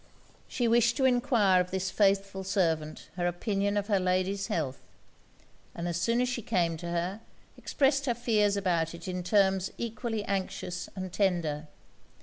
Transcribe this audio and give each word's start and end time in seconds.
She 0.47 0.67
wished 0.67 0.97
to 0.97 1.05
enquire 1.05 1.61
of 1.61 1.69
this 1.69 1.91
faithful 1.91 2.43
servant 2.43 3.09
her 3.17 3.27
opinion 3.27 3.77
of 3.77 3.85
her 3.85 3.99
lady's 3.99 4.47
health. 4.47 4.79
And 5.75 5.87
as 5.87 6.01
soon 6.01 6.19
as 6.21 6.27
she 6.27 6.41
came 6.41 6.75
to 6.77 6.87
her, 6.89 7.21
expressed 7.55 8.07
her 8.07 8.15
fears 8.15 8.57
about 8.57 8.95
it 8.95 9.07
in 9.07 9.21
terms 9.21 9.69
equally 9.77 10.23
anxious 10.23 10.89
and 10.95 11.13
tender. 11.13 11.67